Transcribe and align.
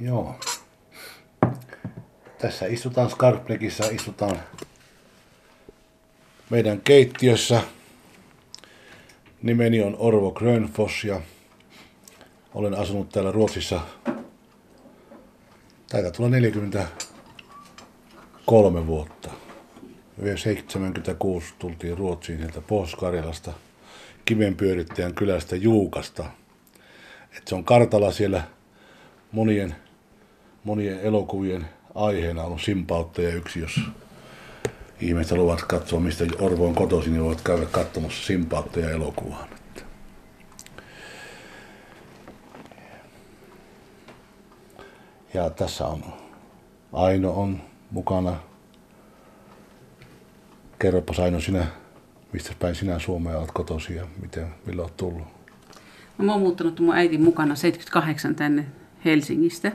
Joo. 0.00 0.34
Tässä 2.38 2.66
istutaan 2.66 3.10
Skarpnekissa, 3.10 3.84
istutaan 3.84 4.40
meidän 6.50 6.80
keittiössä. 6.80 7.62
Nimeni 9.42 9.82
on 9.82 9.96
Orvo 9.98 10.30
Grönfors 10.30 11.04
ja 11.04 11.20
olen 12.54 12.74
asunut 12.74 13.08
täällä 13.08 13.32
Ruotsissa. 13.32 13.80
Taitaa 15.88 16.10
tulla 16.10 16.28
43 16.28 18.86
vuotta. 18.86 19.30
76 20.36 21.54
tultiin 21.58 21.98
Ruotsiin 21.98 22.38
sieltä 22.38 22.60
Pohjois-Karjalasta, 22.60 23.52
kivenpyörittäjän 24.24 25.14
kylästä 25.14 25.56
Juukasta. 25.56 26.24
Et 27.36 27.48
se 27.48 27.54
on 27.54 27.64
kartalla 27.64 28.12
siellä 28.12 28.42
monien, 29.32 29.76
monien 30.66 31.00
elokuvien 31.00 31.66
aiheena 31.94 32.42
ollut 32.42 32.60
simpauttaja 32.60 33.34
yksi, 33.34 33.60
jos 33.60 33.80
ihmiset 35.00 35.30
haluavat 35.30 35.62
katsoa, 35.62 36.00
mistä 36.00 36.24
Orvo 36.38 36.66
on 36.66 36.74
kotoisin, 36.74 37.12
niin 37.12 37.24
voivat 37.24 37.40
käydä 37.40 37.66
katsomassa 37.66 38.26
simpauttaja 38.26 38.90
elokuvaan. 38.90 39.48
Ja 45.34 45.50
tässä 45.50 45.86
on 45.86 46.04
Aino 46.92 47.30
on 47.30 47.60
mukana. 47.90 48.36
Kerropa 50.78 51.14
Aino 51.22 51.40
sinä, 51.40 51.66
mistä 52.32 52.52
päin 52.58 52.74
sinä 52.74 52.98
Suomea 52.98 53.38
olet 53.38 53.50
kotoisin 53.52 53.96
ja 53.96 54.06
miten, 54.22 54.46
milloin 54.66 54.84
olet 54.84 54.96
tullut? 54.96 55.26
No, 56.18 56.24
mä 56.24 56.32
oon 56.32 56.40
muuttanut 56.40 56.80
mun 56.80 56.94
äitin 56.94 57.22
mukana 57.22 57.54
78 57.54 58.34
tänne 58.34 58.66
Helsingistä. 59.04 59.72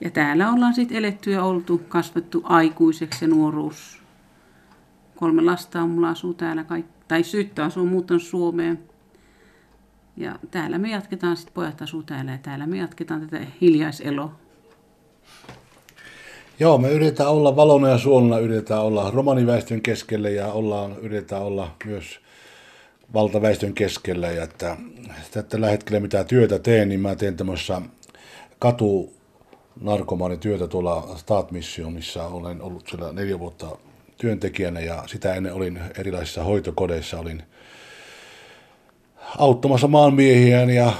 Ja 0.00 0.10
täällä 0.10 0.52
ollaan 0.52 0.74
sitten 0.74 0.96
eletty 0.96 1.30
ja 1.30 1.44
oltu, 1.44 1.80
kasvettu 1.88 2.42
aikuiseksi 2.44 3.24
ja 3.24 3.28
nuoruus. 3.28 4.02
Kolme 5.16 5.42
lasta 5.42 5.82
on, 5.82 5.90
mulla 5.90 6.08
asuu 6.08 6.34
täällä, 6.34 6.64
kaik- 6.64 6.86
tai 7.08 7.22
syyttä 7.22 7.64
asuu 7.64 7.86
muuttanut 7.86 8.22
Suomeen. 8.22 8.78
Ja 10.16 10.38
täällä 10.50 10.78
me 10.78 10.90
jatketaan, 10.90 11.36
sitten 11.36 11.54
pojat 11.54 11.82
asuu 11.82 12.02
täällä 12.02 12.32
ja 12.32 12.38
täällä 12.38 12.66
me 12.66 12.76
jatketaan 12.76 13.20
tätä 13.20 13.46
hiljaiseloa. 13.60 14.34
Joo, 16.60 16.78
me 16.78 16.90
yritetään 16.90 17.30
olla 17.30 17.56
valona 17.56 17.88
ja 17.88 17.98
suolana, 17.98 18.38
yritetään 18.38 18.82
olla 18.82 19.10
romaniväestön 19.10 19.80
keskellä 19.80 20.28
ja 20.28 20.52
ollaan, 20.52 20.98
yritetään 20.98 21.42
olla 21.42 21.74
myös 21.84 22.20
valtaväestön 23.14 23.74
keskellä. 23.74 24.30
Ja 24.30 24.42
että, 24.42 24.76
että 25.22 25.42
tällä 25.42 25.68
hetkellä 25.70 26.00
mitä 26.00 26.24
työtä 26.24 26.58
teen, 26.58 26.88
niin 26.88 27.00
mä 27.00 27.16
teen 27.16 27.36
tämmöisessä 27.36 27.82
katu 28.58 29.15
narkomaanityötä 29.80 30.68
tuolla 30.68 31.14
Stat 31.16 31.50
missä 31.90 32.26
olen 32.26 32.62
ollut 32.62 32.88
siellä 32.88 33.12
neljä 33.12 33.38
vuotta 33.38 33.76
työntekijänä 34.18 34.80
ja 34.80 35.02
sitä 35.06 35.34
ennen 35.34 35.52
olin 35.52 35.80
erilaisissa 35.98 36.44
hoitokodeissa, 36.44 37.18
olin 37.18 37.42
auttamassa 39.38 39.88
maanmiehiä, 39.88 40.64
ja, 40.64 40.92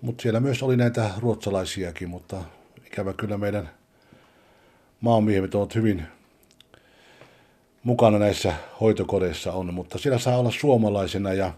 mutta 0.00 0.22
siellä 0.22 0.40
myös 0.40 0.62
oli 0.62 0.76
näitä 0.76 1.10
ruotsalaisiakin, 1.18 2.08
mutta 2.08 2.36
ikävä 2.86 3.12
kyllä 3.12 3.38
meidän 3.38 3.70
maanmiehet 5.00 5.54
ovat 5.54 5.74
hyvin 5.74 6.02
mukana 7.82 8.18
näissä 8.18 8.52
hoitokodeissa 8.80 9.52
on, 9.52 9.74
mutta 9.74 9.98
siellä 9.98 10.18
saa 10.18 10.38
olla 10.38 10.50
suomalaisena 10.50 11.32
ja 11.32 11.52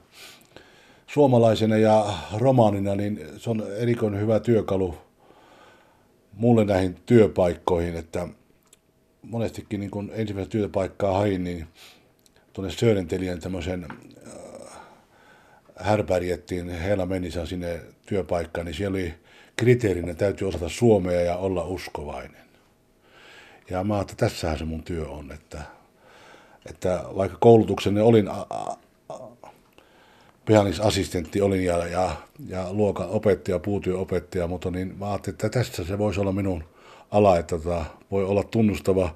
suomalaisena 1.07 1.77
ja 1.77 2.15
romaanina, 2.37 2.95
niin 2.95 3.27
se 3.37 3.51
on 3.51 3.65
erikoinen 3.79 4.21
hyvä 4.21 4.41
työkalu 4.41 5.10
mulle 6.33 6.65
näihin 6.65 6.97
työpaikkoihin, 7.07 7.97
että 7.97 8.29
monestikin 9.23 9.81
niin 9.81 9.91
kun 9.91 10.11
ensimmäistä 10.15 10.53
työpaikkaa 10.53 11.19
hain, 11.19 11.45
niin 11.45 11.67
tuonne 12.53 12.73
Söörentelijän 12.73 13.41
tämmöisen 13.41 13.87
äh, 13.91 14.81
härpärjettiin, 15.77 16.71
Heillä 16.71 17.07
meni 17.07 17.31
sinne 17.31 17.81
työpaikkaan, 18.07 18.67
niin 18.67 18.75
siellä 18.75 18.97
oli 18.97 19.15
kriteerinä 19.57 20.15
täytyy 20.15 20.49
osata 20.49 20.69
suomea 20.69 21.21
ja 21.21 21.37
olla 21.37 21.65
uskovainen. 21.65 22.41
Ja 23.71 23.85
mä 23.85 23.95
ajattelin, 23.95 24.15
että 24.15 24.27
tässähän 24.27 24.59
se 24.59 24.65
mun 24.65 24.83
työ 24.83 25.09
on, 25.09 25.33
että, 25.33 25.63
että 26.67 27.05
vaikka 27.17 27.39
koulutuksenne 27.41 28.03
olin 28.03 28.29
pianisassistentti 30.51 31.41
olin 31.41 31.65
ja, 31.65 31.87
ja, 31.87 32.17
ja 32.49 32.73
luokan 32.73 33.09
opettaja, 33.09 33.59
puutyöopettaja, 33.59 34.47
mutta 34.47 34.71
niin 34.71 34.95
mä 34.99 35.11
ajattelin, 35.11 35.35
että 35.35 35.49
tässä 35.49 35.85
se 35.85 35.99
voisi 35.99 36.21
olla 36.21 36.33
minun 36.33 36.65
ala, 37.11 37.39
että 37.39 37.59
tota, 37.59 37.85
voi 38.11 38.25
olla 38.25 38.43
tunnustava 38.43 39.15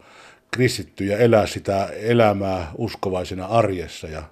kristitty 0.51 1.05
ja 1.05 1.19
elää 1.19 1.47
sitä 1.47 1.87
elämää 1.87 2.73
uskovaisena 2.79 3.47
arjessa 3.47 4.07
ja 4.07 4.23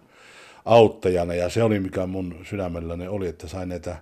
auttajana. 0.65 1.35
Ja 1.35 1.49
se 1.49 1.63
oli 1.63 1.81
mikä 1.81 2.07
mun 2.07 2.35
sydämelläni 2.51 3.09
oli, 3.09 3.29
että 3.29 3.49
sain 3.49 3.69
näitä 3.69 3.97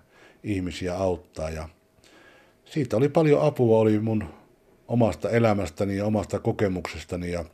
ihmisiä 0.44 0.96
auttaa. 0.96 1.50
Ja 1.50 1.68
siitä 2.64 2.96
oli 2.96 3.08
paljon 3.08 3.42
apua, 3.42 3.78
oli 3.78 3.98
mun 3.98 4.24
omasta 4.88 5.30
elämästäni 5.30 5.96
ja 5.96 6.06
omasta 6.06 6.38
kokemuksestani. 6.38 7.32
Ja 7.32 7.44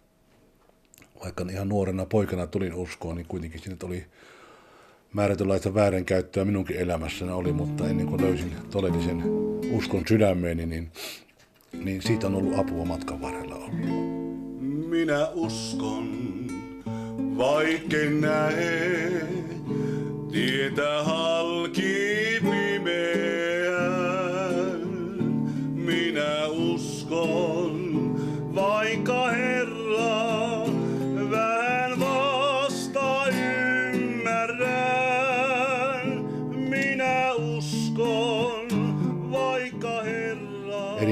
vaikka 1.25 1.47
ihan 1.51 1.69
nuorena 1.69 2.07
poikana 2.07 2.47
tulin 2.47 2.75
uskoon, 2.75 3.17
niin 3.17 3.27
kuitenkin 3.27 3.61
siinä 3.61 3.77
oli 3.84 4.07
määrätynlaista 5.16 5.75
väärinkäyttöä 5.75 6.44
minunkin 6.44 6.77
elämässäni 6.77 7.32
oli, 7.32 7.53
mutta 7.53 7.88
ennen 7.88 8.06
kuin 8.06 8.22
löysin 8.22 8.53
todellisen 8.71 9.22
uskon 9.72 10.03
sydämeeni, 10.09 10.66
niin, 10.66 10.93
niin 11.72 12.03
siitä 12.03 12.27
on 12.27 12.34
ollut 12.34 12.59
apua 12.59 12.84
matkan 12.84 13.21
varrella 13.21 13.54
ollut. 13.54 13.71
Minä 14.88 15.28
uskon, 15.28 16.09
vaikken 17.38 18.21
näe, 18.21 19.10
tietä 20.32 21.03
halki 21.03 22.16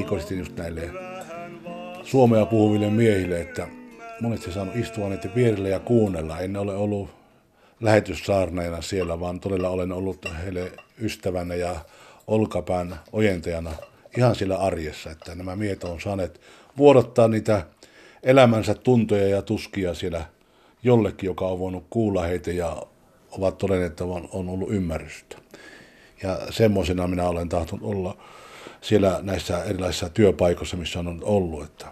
Erikoisesti 0.04 0.38
just 0.38 0.56
näille 0.56 0.90
suomea 2.02 2.46
puhuville 2.46 2.90
miehille, 2.90 3.40
että 3.40 3.68
monesti 4.20 4.52
saanut 4.52 4.76
istua 4.76 5.08
niiden 5.08 5.34
vierillä 5.34 5.68
ja 5.68 5.80
kuunnella. 5.80 6.40
En 6.40 6.56
ole 6.56 6.76
ollut 6.76 7.10
lähetyssaarneena 7.80 8.82
siellä, 8.82 9.20
vaan 9.20 9.40
todella 9.40 9.68
olen 9.68 9.92
ollut 9.92 10.26
heille 10.42 10.72
ystävänä 11.00 11.54
ja 11.54 11.76
olkapään 12.26 13.00
ojentajana 13.12 13.72
ihan 14.16 14.34
siellä 14.34 14.56
arjessa, 14.56 15.10
että 15.10 15.34
nämä 15.34 15.56
miehet 15.56 15.84
on 15.84 16.00
saaneet 16.00 16.40
vuodottaa 16.78 17.28
niitä 17.28 17.66
elämänsä 18.22 18.74
tuntoja 18.74 19.28
ja 19.28 19.42
tuskia 19.42 19.94
siellä 19.94 20.26
jollekin, 20.82 21.26
joka 21.26 21.46
on 21.46 21.58
voinut 21.58 21.84
kuulla 21.90 22.22
heitä 22.22 22.50
ja 22.50 22.82
ovat 23.30 23.58
todenneet, 23.58 23.92
että 23.92 24.04
on 24.04 24.48
ollut 24.48 24.72
ymmärrystä. 24.72 25.36
Ja 26.22 26.38
semmoisena 26.50 27.06
minä 27.06 27.28
olen 27.28 27.48
tahtonut 27.48 27.94
olla 27.94 28.16
siellä 28.84 29.18
näissä 29.22 29.64
erilaisissa 29.64 30.08
työpaikoissa, 30.08 30.76
missä 30.76 30.98
on 30.98 31.20
ollut. 31.22 31.64
Että. 31.64 31.86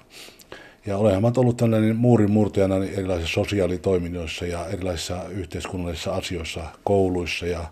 Ja 0.87 0.97
olenhan 0.97 1.33
ollut 1.37 1.57
tällainen 1.57 1.97
muurin 1.97 2.31
murtajana 2.31 2.79
niin 2.79 2.95
erilaisissa 2.95 3.35
sosiaalitoiminnoissa 3.35 4.47
ja 4.47 4.67
erilaisissa 4.67 5.29
yhteiskunnallisissa 5.29 6.13
asioissa, 6.13 6.61
kouluissa 6.85 7.47
ja 7.47 7.65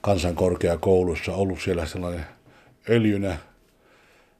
kansankorkeakouluissa 0.00 1.34
ollut 1.34 1.60
siellä 1.60 1.86
sellainen 1.86 2.26
öljynä 2.88 3.38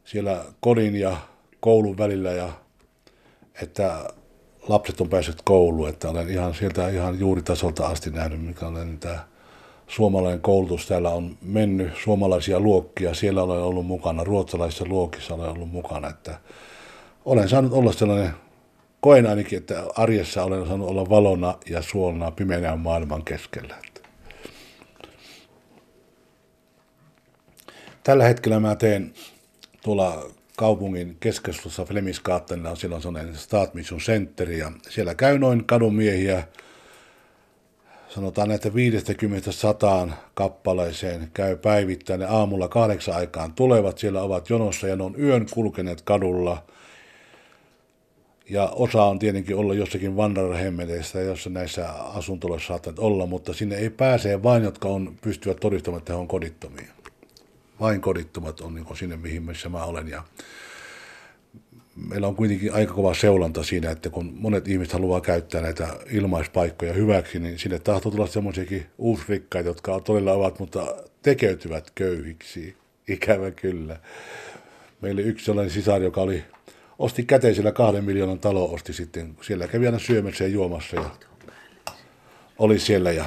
siellä 0.07 0.45
kodin 0.61 0.97
ja 0.97 1.17
koulun 1.61 1.99
välillä 1.99 2.32
ja 2.32 2.49
että 3.62 4.11
lapset 4.69 5.00
on 5.00 5.09
päässyt 5.09 5.43
kouluun, 5.44 5.89
että 5.89 6.11
olen 6.11 6.29
ihan 6.29 6.55
sieltä 6.55 6.89
ihan 6.89 7.19
juuritasolta 7.19 7.87
asti 7.87 8.11
nähnyt, 8.11 8.47
mikä 8.47 8.67
on 8.67 8.99
tämä 9.00 9.27
suomalainen 9.88 10.41
koulutus 10.41 10.87
täällä 10.87 11.11
on 11.11 11.38
mennyt, 11.43 11.93
suomalaisia 12.05 12.61
luokkia, 12.61 13.15
siellä 13.15 13.43
olen 13.43 13.61
ollut 13.61 13.87
mukana, 13.87 14.25
ruotsalaisissa 14.25 14.85
luokissa 14.88 15.35
olen 15.35 15.50
ollut 15.50 15.71
mukana, 15.71 16.09
että 16.09 16.38
olen 17.25 17.49
saanut 17.49 17.73
olla 17.73 17.93
sellainen, 17.93 18.31
koen 19.00 19.27
ainakin, 19.27 19.59
että 19.59 19.85
arjessa 19.97 20.44
olen 20.44 20.67
saanut 20.67 20.88
olla 20.88 21.09
valona 21.09 21.59
ja 21.71 21.83
suolana 21.83 22.31
pimeänä 22.31 22.77
maailman 22.77 23.25
keskellä. 23.25 23.75
Tällä 28.03 28.25
hetkellä 28.25 28.61
mä 28.61 28.77
teen 28.77 29.12
tuolla 29.82 30.31
kaupungin 30.56 31.17
keskustassa 31.21 31.85
Flemiskaattenilla 31.85 32.71
on 32.71 32.77
silloin 32.77 33.03
sellainen 33.03 33.37
Stat 33.37 33.75
Mission 33.75 34.00
Center 34.00 34.50
ja 34.50 34.73
siellä 34.89 35.15
käy 35.15 35.39
noin 35.39 35.65
kadun 35.65 35.94
miehiä 35.94 36.49
sanotaan 38.17 38.49
näitä 38.49 38.75
50 38.75 39.53
sataan 39.53 40.15
kappaleeseen 40.35 41.31
käy 41.35 41.57
päivittäin. 41.57 42.21
Ne 42.21 42.27
aamulla 42.27 42.69
kahdeksan 42.69 43.17
aikaan 43.17 43.53
tulevat, 43.53 43.99
siellä 43.99 44.23
ovat 44.23 44.51
jonossa 44.51 44.89
ja 44.89 44.97
ne 44.97 45.03
on 45.03 45.15
yön 45.19 45.47
kulkeneet 45.51 46.03
kadulla. 46.03 46.63
Ja 48.51 48.69
osa 48.69 49.05
on 49.05 49.19
tietenkin 49.19 49.57
ollut 49.57 49.77
jossakin 49.77 50.17
vandarahemmeleissä, 50.17 51.21
jossa 51.21 51.51
näissä 51.51 51.91
asuntoloissa 51.91 52.69
saattavat 52.69 52.99
olla, 52.99 53.27
mutta 53.27 53.55
sinne 53.55 53.77
ei 53.77 53.91
pääse 53.91 54.43
vain, 54.43 54.65
jotka 54.65 54.89
on, 54.89 55.19
pystyvät 55.21 55.61
todistamaan, 55.61 55.99
että 55.99 56.13
he 56.13 56.19
on 56.19 56.29
kodittomia. 56.29 56.93
Vain 57.81 58.01
kodittomat 58.01 58.61
on 58.61 58.75
niin 58.75 58.97
sinne, 58.97 59.17
mihin 59.17 59.43
missä 59.43 59.69
mä 59.69 59.85
olen. 59.85 60.09
Ja 60.09 60.23
meillä 61.96 62.28
on 62.28 62.37
kuitenkin 62.37 62.75
aika 62.75 62.94
kova 62.94 63.14
seulanta 63.14 63.62
siinä, 63.62 63.90
että 63.90 64.10
kun 64.10 64.32
monet 64.34 64.69
ihmiset 64.69 64.93
haluaa 64.93 65.20
käyttää 65.20 65.60
näitä 65.60 65.88
ilmaispaikkoja 66.10 66.93
hyväksi, 66.93 67.38
niin 67.38 67.58
sinne 67.58 67.78
tahtoo 67.78 68.12
tulla 68.12 68.26
semmoisiakin 68.26 68.87
uusrikkaita, 68.98 69.69
jotka 69.69 70.00
todella 70.00 70.32
ovat, 70.32 70.58
mutta 70.58 70.94
tekeytyvät 71.22 71.90
köyhiksi. 71.94 72.76
Ikävä 73.08 73.50
kyllä. 73.50 74.00
Meillä 75.00 75.20
yksi 75.20 75.44
sellainen 75.44 75.72
sisar, 75.72 76.02
joka 76.02 76.20
oli, 76.20 76.44
osti 76.98 77.25
käteisellä 77.25 77.72
kahden 77.72 78.04
miljoonan 78.04 78.38
talo, 78.38 78.72
osti 78.72 78.93
sitten, 78.93 79.37
siellä 79.43 79.69
kävi 79.69 79.87
aina 79.87 79.98
syömässä 79.98 80.44
ja 80.44 80.50
juomassa 80.50 80.96
ja 80.96 81.10
oli 82.58 82.78
siellä 82.78 83.12
ja 83.12 83.25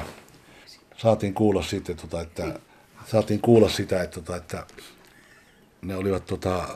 saatiin 0.96 1.34
kuulla 1.34 1.62
sitten, 1.62 1.96
tota, 1.96 2.20
että, 2.20 2.60
saatiin 3.06 3.40
kuulla 3.40 3.68
sitä, 3.68 4.02
että, 4.02 4.20
tota, 4.20 4.36
että 4.36 4.66
ne 5.82 5.96
olivat 5.96 6.26
tota, 6.26 6.68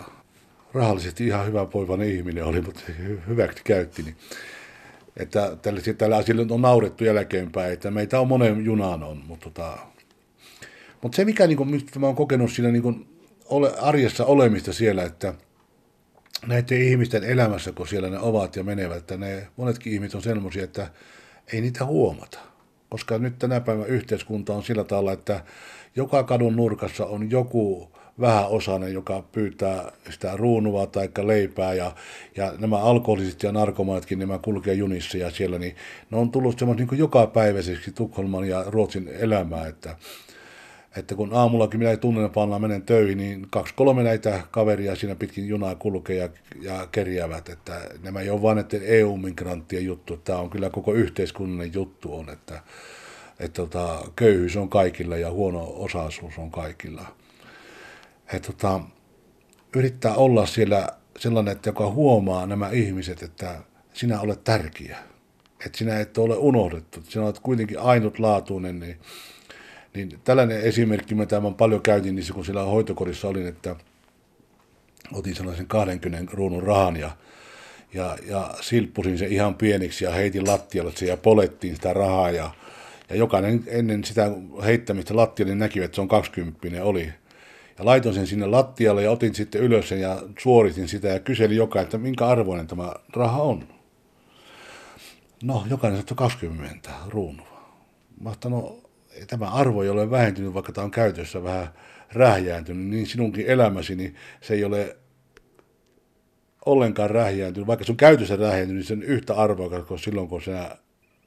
rahallisesti 0.74 1.26
ihan 1.26 1.46
hyvä 1.46 1.66
poivainen 1.66 2.08
ihminen 2.08 2.44
oli, 2.44 2.60
mutta 2.60 2.80
hyväksi 3.28 3.64
käytti. 3.64 4.02
Niin, 4.02 4.16
että 5.16 5.56
tällä, 5.62 5.80
tällä 5.98 6.16
asialla 6.16 6.54
on 6.54 6.62
naurettu 6.62 7.04
jälkeenpäin, 7.04 7.72
että 7.72 7.90
meitä 7.90 8.20
on 8.20 8.28
monen 8.28 8.64
junaan 8.64 9.02
on, 9.02 9.22
mutta, 9.26 9.44
tota, 9.44 9.78
mutta 11.02 11.16
se 11.16 11.24
mikä 11.24 11.46
niin 11.46 11.68
mistä 11.68 11.98
mä 11.98 12.06
oon 12.06 12.16
kokenut 12.16 12.52
siinä 12.52 12.70
niin 12.70 13.06
ole, 13.44 13.72
arjessa 13.80 14.24
olemista 14.24 14.72
siellä, 14.72 15.02
että 15.02 15.34
näiden 16.46 16.82
ihmisten 16.82 17.24
elämässä, 17.24 17.72
kun 17.72 17.88
siellä 17.88 18.10
ne 18.10 18.18
ovat 18.18 18.56
ja 18.56 18.64
menevät, 18.64 18.96
että 18.96 19.16
ne 19.16 19.48
monetkin 19.56 19.92
ihmiset 19.92 20.14
on 20.14 20.22
sellaisia, 20.22 20.64
että 20.64 20.90
ei 21.52 21.60
niitä 21.60 21.84
huomata. 21.84 22.38
Koska 22.88 23.18
nyt 23.18 23.38
tänä 23.38 23.60
päivänä 23.60 23.86
yhteiskunta 23.86 24.52
on 24.52 24.62
sillä 24.62 24.84
tavalla, 24.84 25.12
että 25.12 25.44
joka 25.96 26.22
kadun 26.22 26.56
nurkassa 26.56 27.06
on 27.06 27.30
joku 27.30 27.92
vähäosainen, 28.20 28.92
joka 28.92 29.24
pyytää 29.32 29.92
sitä 30.10 30.36
ruunua 30.36 30.86
tai 30.86 31.08
leipää 31.22 31.74
ja, 31.74 31.92
ja 32.36 32.52
nämä 32.58 32.78
alkoholiset 32.78 33.42
ja 33.42 33.52
narkomaatkin, 33.52 34.18
nämä 34.18 34.38
kulkee 34.38 34.74
junissa 34.74 35.18
ja 35.18 35.30
siellä, 35.30 35.58
niin 35.58 35.76
ne 36.10 36.18
on 36.18 36.30
tullut 36.30 36.58
semmoista 36.58 36.84
niin 36.84 36.98
jokapäiväiseksi 36.98 37.92
Tukholman 37.92 38.48
ja 38.48 38.64
Ruotsin 38.66 39.08
elämää, 39.08 39.66
että, 39.66 39.96
että 40.96 41.14
kun 41.14 41.30
aamullakin 41.32 41.80
minä 41.80 41.96
tunnen 41.96 42.30
pannaan 42.30 42.62
menen 42.62 42.82
töihin, 42.82 43.18
niin 43.18 43.46
kaksi 43.50 43.74
kolme 43.74 44.02
näitä 44.02 44.40
kaveria 44.50 44.96
siinä 44.96 45.14
pitkin 45.14 45.48
junaa 45.48 45.74
kulkee 45.74 46.16
ja, 46.16 46.28
ja 46.60 46.88
kerjäävät, 46.92 47.48
että 47.48 47.80
nämä 48.02 48.20
ei 48.20 48.30
ole 48.30 48.42
vain 48.42 48.56
näiden 48.56 48.82
EU-migranttien 48.84 49.84
juttu, 49.84 50.16
tämä 50.16 50.38
on 50.38 50.50
kyllä 50.50 50.70
koko 50.70 50.92
yhteiskunnallinen 50.92 51.74
juttu 51.74 52.14
on, 52.14 52.30
että, 52.30 52.62
että 53.40 53.62
tota, 53.62 53.98
köyhyys 54.16 54.56
on 54.56 54.68
kaikilla 54.68 55.16
ja 55.16 55.30
huono 55.30 55.72
osaisuus 55.76 56.38
on 56.38 56.50
kaikilla 56.50 57.06
että 58.32 58.52
tota, 58.52 58.80
yrittää 59.76 60.14
olla 60.14 60.46
siellä 60.46 60.88
sellainen, 61.18 61.52
että 61.52 61.68
joka 61.68 61.90
huomaa 61.90 62.46
nämä 62.46 62.70
ihmiset, 62.70 63.22
että 63.22 63.58
sinä 63.92 64.20
olet 64.20 64.44
tärkeä. 64.44 64.98
Että 65.66 65.78
sinä 65.78 66.00
et 66.00 66.18
ole 66.18 66.36
unohdettu, 66.36 67.02
sinä 67.08 67.24
olet 67.24 67.38
kuitenkin 67.38 67.78
ainutlaatuinen. 67.78 68.80
Niin, 68.80 68.98
niin 69.94 70.20
tällainen 70.24 70.60
esimerkki, 70.60 71.14
mitä 71.14 71.40
mä 71.40 71.50
paljon 71.50 71.82
käytin 71.82 72.14
niissä, 72.14 72.34
kun 72.34 72.44
siellä 72.44 72.62
hoitokodissa 72.62 73.28
olin, 73.28 73.46
että 73.46 73.76
otin 75.12 75.34
sellaisen 75.34 75.66
20 75.66 76.32
ruunun 76.32 76.62
rahan 76.62 76.96
ja, 76.96 77.10
ja, 77.94 78.18
ja 78.26 78.54
silppusin 78.60 79.18
se 79.18 79.26
ihan 79.26 79.54
pieniksi 79.54 80.04
ja 80.04 80.10
heitin 80.10 80.46
lattialle 80.46 80.92
se 80.96 81.06
ja 81.06 81.16
polettiin 81.16 81.74
sitä 81.74 81.92
rahaa 81.92 82.30
ja, 82.30 82.50
ja 83.08 83.16
jokainen 83.16 83.64
ennen 83.66 84.04
sitä 84.04 84.30
heittämistä 84.64 85.16
lattialle 85.16 85.50
niin 85.52 85.58
näki, 85.58 85.82
että 85.82 85.94
se 85.94 86.00
on 86.00 86.08
20 86.08 86.84
oli. 86.84 87.12
Ja 87.78 87.84
laitoin 87.84 88.14
sen 88.14 88.26
sinne 88.26 88.46
lattialle 88.46 89.02
ja 89.02 89.10
otin 89.10 89.34
sitten 89.34 89.60
ylös 89.60 89.88
sen 89.88 90.00
ja 90.00 90.22
suoritin 90.38 90.88
sitä 90.88 91.08
ja 91.08 91.20
kyselin 91.20 91.56
joka, 91.56 91.80
että 91.80 91.98
minkä 91.98 92.26
arvoinen 92.26 92.66
tämä 92.66 92.92
raha 93.12 93.42
on. 93.42 93.68
No, 95.42 95.64
jokainen 95.70 96.00
sanoi 96.00 96.16
20 96.16 96.90
ruunua. 97.08 97.54
Mä 98.20 98.32
että 98.32 98.48
no, 98.48 98.78
tämä 99.26 99.50
arvo 99.50 99.82
ei 99.82 99.88
ole 99.88 100.10
vähentynyt, 100.10 100.54
vaikka 100.54 100.72
tämä 100.72 100.84
on 100.84 100.90
käytössä 100.90 101.42
vähän 101.42 101.68
rähjääntynyt, 102.12 102.86
niin 102.86 103.06
sinunkin 103.06 103.46
elämäsi, 103.46 103.96
niin 103.96 104.14
se 104.40 104.54
ei 104.54 104.64
ole 104.64 104.96
ollenkaan 106.66 107.10
rähjääntynyt. 107.10 107.66
Vaikka 107.66 107.84
sun 107.84 107.96
käytössä 107.96 108.36
rähjääntynyt, 108.36 108.80
niin 108.80 108.86
se 108.86 108.92
on 108.92 109.02
yhtä 109.02 109.34
arvoa, 109.34 109.80
kuin 109.82 109.98
silloin, 109.98 110.28
kun 110.28 110.42
sinä 110.42 110.76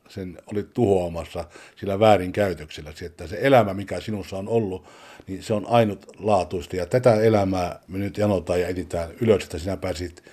sen 0.09 0.38
olit 0.51 0.73
tuhoamassa 0.73 1.45
sillä 1.75 2.00
väärinkäytöksellä. 2.00 2.93
Että 3.05 3.27
se 3.27 3.38
elämä, 3.41 3.73
mikä 3.73 4.00
sinussa 4.00 4.38
on 4.38 4.47
ollut, 4.47 4.85
niin 5.27 5.44
se 5.44 5.53
on 5.53 5.65
ainutlaatuista. 5.69 6.75
Ja 6.75 6.85
tätä 6.85 7.15
elämää 7.15 7.79
me 7.88 7.97
nyt 7.97 8.18
janotaan 8.18 8.62
ja 8.62 8.68
editään 8.68 9.09
ylös, 9.21 9.44
että 9.44 9.59
sinä 9.59 9.77
pääsit 9.77 10.24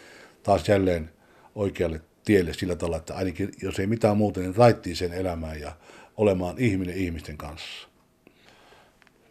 taas 0.43 0.69
jälleen 0.69 1.11
oikealle 1.55 2.01
tielle 2.25 2.55
sillä 2.55 2.77
tavalla, 2.77 2.97
että 2.97 3.15
ainakin 3.15 3.51
jos 3.63 3.79
ei 3.79 3.87
mitään 3.87 4.17
muuta, 4.17 4.41
niin 4.41 4.57
raittiin 4.57 4.97
sen 4.97 5.13
elämään 5.13 5.61
ja 5.61 5.73
olemaan 6.17 6.59
ihminen 6.59 6.97
ihmisten 6.97 7.37
kanssa. 7.37 7.89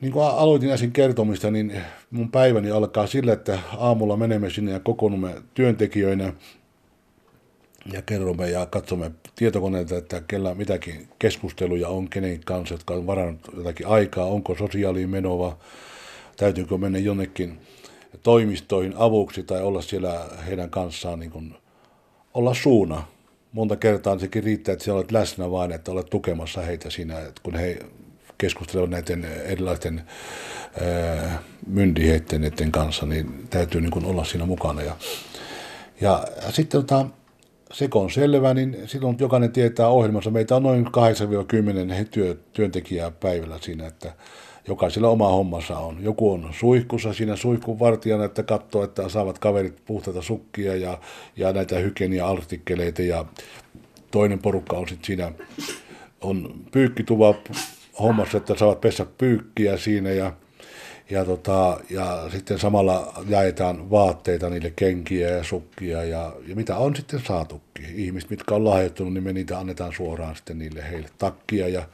Niin 0.02 0.14
kuin 0.14 0.26
aloitin 0.26 0.72
äsken 0.72 0.92
kertomista, 0.92 1.52
niin 1.52 1.82
mun 2.12 2.32
päiväni 2.32 2.72
alkaa 2.72 3.08
sillä, 3.08 3.34
että 3.34 3.60
aamulla 3.78 4.18
menemme 4.18 4.50
sinne 4.50 4.72
ja 4.72 4.80
kokoonnumme 4.80 5.36
työntekijöinä 5.54 6.34
ja 7.94 8.02
kerromme 8.02 8.50
ja 8.50 8.66
katsomme 8.66 9.12
tietokoneelta, 9.36 9.98
että 9.98 10.22
kellä 10.28 10.56
mitäkin 10.56 11.08
keskusteluja 11.20 11.88
on 11.88 12.10
kenen 12.10 12.40
kanssa, 12.46 12.74
jotka 12.74 12.94
on 12.94 13.08
varannut 13.08 13.42
jotakin 13.58 13.88
aikaa, 13.88 14.26
onko 14.26 14.56
sosiaaliin 14.56 15.10
menova, 15.10 15.58
täytyykö 16.38 16.78
mennä 16.78 17.00
jonnekin 17.00 17.60
toimistoihin 18.24 18.94
avuksi 18.98 19.44
tai 19.44 19.62
olla 19.62 19.82
siellä 19.82 20.26
heidän 20.48 20.70
kanssaan 20.70 21.20
niin 21.20 21.32
kuin, 21.32 21.56
olla 22.34 22.54
suuna. 22.54 23.04
Monta 23.52 23.76
kertaa 23.76 24.20
sekin 24.20 24.44
riittää, 24.44 24.74
että 24.74 24.94
olet 24.94 25.12
läsnä 25.12 25.52
vain, 25.52 25.72
että 25.72 25.92
olet 25.92 26.10
tukemassa 26.10 26.62
heitä 26.62 26.90
siinä, 26.90 27.20
että 27.20 27.42
kun 27.44 27.56
he 27.56 27.80
keskustelevat 28.38 28.90
näiden 28.90 29.26
erilaisten 29.26 30.02
myndiheiden 31.68 32.72
kanssa, 32.72 33.06
niin 33.06 33.48
täytyy 33.50 33.82
niin 33.82 33.92
kuin 33.92 34.06
olla 34.06 34.24
siinä 34.24 34.46
mukana. 34.46 34.82
Ja, 34.82 34.96
ja 36.02 36.26
sitten 36.52 36.82
tota, 36.82 37.06
se 37.72 37.88
kun 37.88 38.02
on 38.02 38.12
selvä, 38.12 38.54
niin 38.54 38.78
silloin 38.86 39.18
jokainen 39.20 39.52
tietää 39.52 39.88
ohjelmassa. 39.88 40.32
Meitä 40.32 40.56
on 40.56 40.64
noin 40.64 40.86
8-10 40.86 40.90
työ, 42.12 42.38
työntekijää 42.54 43.12
päivällä 43.12 43.58
siinä, 43.62 43.88
että 43.88 44.14
jokaisella 44.68 45.10
oma 45.10 45.30
hommansa 45.30 45.78
on. 45.78 46.04
Joku 46.04 46.32
on 46.32 46.50
suihkussa 46.60 47.14
siinä 47.14 47.36
suihkun 47.36 47.80
vartijana, 47.80 48.26
että 48.26 48.44
katsoo, 48.44 48.84
että 48.84 49.10
saavat 49.10 49.40
kaverit 49.40 49.86
puhtaita 49.86 50.22
sukkia 50.22 50.76
ja, 50.76 50.98
ja 51.38 51.54
näitä 51.54 51.76
hygienia-artikkeleita 51.80 53.02
ja 53.02 53.26
toinen 54.12 54.40
porukka 54.40 54.78
on 54.78 54.88
sitten 54.88 55.06
siinä, 55.06 55.32
on 56.22 56.54
pyykkituva 56.72 57.36
hommassa, 58.00 58.38
että 58.38 58.56
saavat 58.56 58.82
pessä 58.82 59.06
pyykkiä 59.18 59.78
siinä 59.78 60.10
ja 60.10 60.32
ja, 61.10 61.26
tota, 61.26 61.80
ja 61.90 62.30
sitten 62.32 62.60
samalla 62.60 63.24
jaetaan 63.28 63.90
vaatteita 63.92 64.50
niille 64.50 64.74
kenkiä 64.76 65.30
ja 65.30 65.44
sukkia 65.44 66.04
ja, 66.04 66.34
ja 66.48 66.56
mitä 66.56 66.78
on 66.78 66.96
sitten 66.96 67.22
saatukin. 67.28 67.86
Ihmiset, 67.96 68.30
mitkä 68.30 68.56
on 68.56 68.66
lahjoittunut, 68.66 69.14
niin 69.14 69.24
me 69.24 69.34
niitä 69.34 69.60
annetaan 69.60 69.94
suoraan 69.94 70.36
sitten 70.36 70.60
niille 70.60 70.90
heille 70.92 71.10
takkia 71.18 71.68
ja 71.68 71.88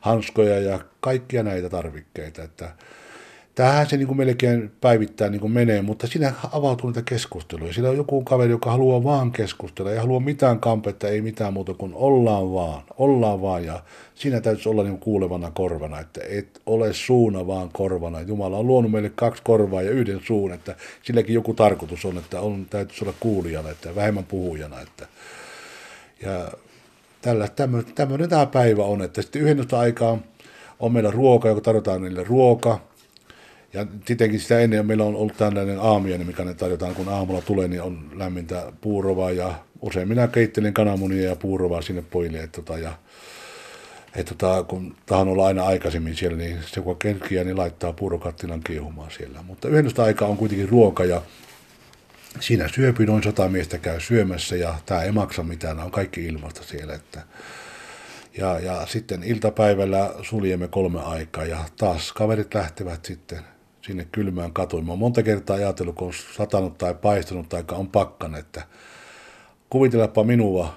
hanskoja 0.00 0.60
ja 0.60 0.80
kaikkia 1.00 1.42
näitä 1.42 1.68
tarvikkeita. 1.68 2.42
Että 2.42 2.70
Tähän 3.56 3.88
se 3.88 3.96
niin 3.96 4.06
kuin 4.06 4.16
melkein 4.16 4.72
päivittäin 4.80 5.32
niin 5.32 5.40
kuin 5.40 5.52
menee, 5.52 5.82
mutta 5.82 6.06
siinä 6.06 6.32
avautuu 6.52 6.90
niitä 6.90 7.02
keskusteluja. 7.02 7.72
Siinä 7.72 7.90
on 7.90 7.96
joku 7.96 8.22
kaveri, 8.22 8.50
joka 8.50 8.70
haluaa 8.70 9.04
vaan 9.04 9.32
keskustella, 9.32 9.92
ei 9.92 9.98
halua 9.98 10.20
mitään 10.20 10.60
kampetta, 10.60 11.08
ei 11.08 11.20
mitään 11.20 11.52
muuta 11.52 11.74
kuin 11.74 11.92
ollaan 11.94 12.52
vaan, 12.54 12.82
ollaan 12.98 13.42
vaan. 13.42 13.64
Ja 13.64 13.82
siinä 14.14 14.40
täytyisi 14.40 14.68
olla 14.68 14.82
niin 14.82 14.98
kuulevana 14.98 15.50
korvana, 15.50 16.00
että 16.00 16.20
et 16.28 16.60
ole 16.66 16.92
suuna 16.92 17.46
vaan 17.46 17.70
korvana. 17.72 18.20
Jumala 18.20 18.56
on 18.56 18.66
luonut 18.66 18.90
meille 18.90 19.12
kaksi 19.14 19.42
korvaa 19.44 19.82
ja 19.82 19.90
yhden 19.90 20.20
suun, 20.24 20.52
että 20.52 20.76
silläkin 21.02 21.34
joku 21.34 21.54
tarkoitus 21.54 22.04
on, 22.04 22.18
että 22.18 22.40
on, 22.40 22.66
täytyisi 22.70 23.04
olla 23.04 23.14
kuulijana, 23.20 23.70
että 23.70 23.94
vähemmän 23.94 24.24
puhujana. 24.24 24.80
Että, 24.80 25.06
ja 26.22 26.52
tällä, 27.22 27.48
tämmöinen, 27.48 27.94
tämmöinen 27.94 28.28
tämä 28.28 28.46
päivä 28.46 28.84
on, 28.84 29.02
että 29.02 29.22
sitten 29.22 29.42
yhdennestä 29.42 29.78
aikaa 29.78 30.18
on 30.80 30.92
meillä 30.92 31.10
ruoka, 31.10 31.48
joka 31.48 31.60
tarjotaan 31.60 32.02
niille 32.02 32.24
ruoka, 32.24 32.80
ja 33.76 33.86
sittenkin 34.06 34.40
sitä 34.40 34.60
ennen 34.60 34.86
meillä 34.86 35.04
on 35.04 35.16
ollut 35.16 35.36
tällainen 35.36 35.78
aamiainen, 35.80 36.26
mikä 36.26 36.44
ne 36.44 36.54
tarjotaan, 36.54 36.94
kun 36.94 37.08
aamulla 37.08 37.42
tulee, 37.42 37.68
niin 37.68 37.82
on 37.82 38.10
lämmintä 38.14 38.72
puurovaa 38.80 39.30
ja 39.30 39.54
usein 39.80 40.08
minä 40.08 40.28
keittelen 40.28 40.74
kananmunia 40.74 41.28
ja 41.28 41.36
puurovaa 41.36 41.82
sinne 41.82 42.02
pojille. 42.10 42.38
Että, 42.38 42.62
tota, 42.62 42.78
ja, 42.78 42.92
että 44.14 44.34
tota, 44.34 44.62
kun 44.62 44.96
tahan 45.06 45.28
olla 45.28 45.46
aina 45.46 45.64
aikaisemmin 45.64 46.16
siellä, 46.16 46.36
niin 46.36 46.58
se 46.66 46.80
kun 46.80 46.96
kerkiä, 46.98 47.44
niin 47.44 47.56
laittaa 47.56 47.92
puurokattilan 47.92 48.60
kiehumaan 48.60 49.10
siellä. 49.10 49.42
Mutta 49.42 49.68
yhdestä 49.68 50.02
aikaa 50.02 50.28
on 50.28 50.36
kuitenkin 50.36 50.68
ruoka 50.68 51.04
ja 51.04 51.22
siinä 52.40 52.68
syöpy 52.68 53.06
noin 53.06 53.22
sata 53.22 53.48
miestä 53.48 53.78
käy 53.78 54.00
syömässä 54.00 54.56
ja 54.56 54.74
tämä 54.86 55.02
ei 55.02 55.12
maksa 55.12 55.42
mitään, 55.42 55.80
on 55.80 55.90
kaikki 55.90 56.26
ilmasta 56.26 56.62
siellä. 56.64 56.94
Että 56.94 57.22
ja, 58.38 58.58
ja 58.58 58.86
sitten 58.86 59.22
iltapäivällä 59.22 60.14
suljemme 60.22 60.68
kolme 60.68 61.00
aikaa 61.00 61.44
ja 61.44 61.64
taas 61.76 62.12
kaverit 62.12 62.54
lähtevät 62.54 63.04
sitten 63.04 63.55
sinne 63.86 64.06
kylmään 64.12 64.52
katuun. 64.52 64.84
Mä 64.84 64.92
oon 64.92 64.98
monta 64.98 65.22
kertaa 65.22 65.56
ajatellut, 65.56 65.94
kun 65.94 66.06
on 66.06 66.14
satanut 66.36 66.78
tai 66.78 66.94
paistunut 66.94 67.48
tai 67.48 67.64
on 67.72 67.88
pakkan, 67.88 68.34
että 68.34 68.62
kuvitelepa 69.70 70.24
minua, 70.24 70.74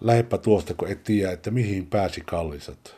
lähdepä 0.00 0.38
tuosta, 0.38 0.74
kun 0.74 0.88
et 0.88 1.04
tiedä, 1.04 1.32
että 1.32 1.50
mihin 1.50 1.86
pääsi 1.86 2.20
kallisat. 2.20 2.94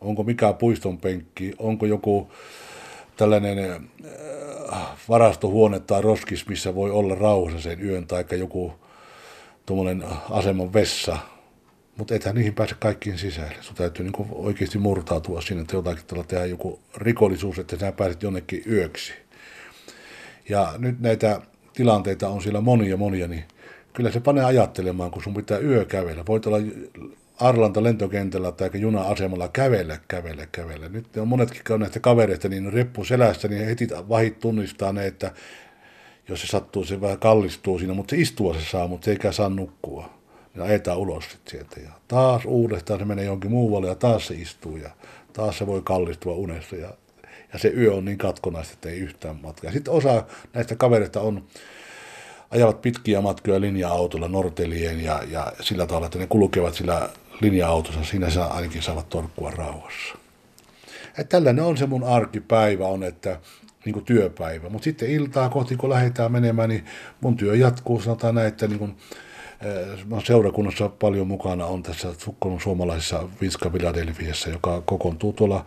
Onko 0.00 0.22
mikä 0.22 0.52
puiston 0.52 0.98
penkki, 0.98 1.52
onko 1.58 1.86
joku 1.86 2.30
tällainen 3.16 3.88
äh, 4.72 4.82
varastohuone 5.08 5.80
tai 5.80 6.02
roskis, 6.02 6.48
missä 6.48 6.74
voi 6.74 6.90
olla 6.90 7.14
rauhassa 7.14 7.60
sen 7.60 7.84
yön, 7.84 8.06
tai 8.06 8.24
joku 8.38 8.74
tuommoinen 9.66 10.04
aseman 10.30 10.72
vessa, 10.72 11.18
mutta 11.96 12.14
ethän 12.14 12.34
niihin 12.34 12.54
pääse 12.54 12.74
kaikkiin 12.78 13.18
sisälle. 13.18 13.56
Sun 13.60 13.76
täytyy 13.76 14.04
niin 14.04 14.28
oikeasti 14.30 14.78
murtautua 14.78 15.40
sinne, 15.40 15.62
että 15.62 15.76
jotakin 15.76 16.04
tällä 16.06 16.24
tehdä 16.24 16.46
joku 16.46 16.80
rikollisuus, 16.96 17.58
että 17.58 17.78
sä 17.78 17.92
pääset 17.92 18.22
jonnekin 18.22 18.62
yöksi. 18.66 19.12
Ja 20.48 20.74
nyt 20.78 21.00
näitä 21.00 21.40
tilanteita 21.72 22.28
on 22.28 22.42
siellä 22.42 22.60
monia 22.60 22.96
monia, 22.96 23.28
niin 23.28 23.44
kyllä 23.92 24.10
se 24.10 24.20
panee 24.20 24.44
ajattelemaan, 24.44 25.10
kun 25.10 25.22
sun 25.22 25.34
pitää 25.34 25.58
yö 25.58 25.84
kävellä. 25.84 26.24
Voit 26.28 26.46
olla 26.46 26.58
Arlanta 27.40 27.82
lentokentällä 27.82 28.52
tai 28.52 28.70
juna-asemalla 28.74 29.48
kävellä, 29.48 29.98
kävellä, 30.08 30.46
kävellä. 30.52 30.88
Nyt 30.88 31.16
on 31.16 31.28
monetkin 31.28 31.62
on 31.70 31.80
näistä 31.80 32.00
kavereista, 32.00 32.48
niin 32.48 32.72
reppu 32.72 33.04
selässä, 33.04 33.48
niin 33.48 33.66
heti 33.66 33.88
vahit 34.08 34.38
tunnistaa 34.38 34.92
ne, 34.92 35.06
että 35.06 35.32
jos 36.28 36.40
se 36.40 36.46
sattuu, 36.46 36.84
se 36.84 37.00
vähän 37.00 37.18
kallistuu 37.18 37.78
siinä, 37.78 37.94
mutta 37.94 38.10
se 38.10 38.22
istua 38.22 38.54
se 38.54 38.60
saa, 38.70 38.88
mutta 38.88 39.04
se 39.04 39.10
eikä 39.10 39.32
saa 39.32 39.48
nukkua 39.48 40.23
ja 40.54 40.64
ajetaan 40.64 40.98
ulos 40.98 41.24
sit 41.30 41.48
sieltä. 41.48 41.80
Ja 41.80 41.90
taas 42.08 42.44
uudestaan 42.44 42.98
se 43.00 43.04
menee 43.04 43.24
jonkin 43.24 43.50
muualle 43.50 43.88
ja 43.88 43.94
taas 43.94 44.26
se 44.26 44.34
istuu 44.34 44.76
ja 44.76 44.90
taas 45.32 45.58
se 45.58 45.66
voi 45.66 45.82
kallistua 45.84 46.34
unessa 46.34 46.76
ja, 46.76 46.88
ja 47.52 47.58
se 47.58 47.68
yö 47.76 47.94
on 47.94 48.04
niin 48.04 48.18
katkonaista, 48.18 48.72
että 48.74 48.88
ei 48.88 48.98
yhtään 48.98 49.36
matkaa. 49.42 49.72
Sitten 49.72 49.94
osa 49.94 50.24
näistä 50.52 50.76
kavereista 50.76 51.20
on, 51.20 51.44
ajavat 52.50 52.82
pitkiä 52.82 53.20
matkoja 53.20 53.60
linja-autolla 53.60 54.28
Nortelien 54.28 55.04
ja, 55.04 55.22
ja 55.30 55.52
sillä 55.60 55.86
tavalla, 55.86 56.06
että 56.06 56.18
ne 56.18 56.26
kulkevat 56.26 56.74
sillä 56.74 57.08
linja-autossa, 57.40 58.04
siinä 58.04 58.30
saa 58.30 58.54
ainakin 58.54 58.82
saavat 58.82 59.08
torkkua 59.08 59.50
rauhassa. 59.50 60.14
Et 61.18 61.28
tällainen 61.28 61.64
on 61.64 61.76
se 61.76 61.86
mun 61.86 62.04
arkipäivä 62.04 62.86
on, 62.86 63.02
että 63.02 63.40
niin 63.84 63.92
kuin 63.92 64.04
työpäivä. 64.04 64.68
Mutta 64.68 64.84
sitten 64.84 65.10
iltaa 65.10 65.48
kohti, 65.48 65.76
kun 65.76 65.90
lähdetään 65.90 66.32
menemään, 66.32 66.68
niin 66.68 66.84
mun 67.20 67.36
työ 67.36 67.56
jatkuu, 67.56 68.00
sanotaan 68.00 68.34
näin, 68.34 68.48
että 68.48 68.66
niin 68.66 68.78
kuin 68.78 68.96
seurakunnassa 70.24 70.88
paljon 70.88 71.26
mukana 71.26 71.66
on 71.66 71.82
tässä 71.82 72.08
suomalaisessa 72.62 73.28
Vinska 73.40 73.70
Philadelphiassa, 73.70 74.50
joka 74.50 74.82
kokoontuu 74.86 75.32
tuolla 75.32 75.66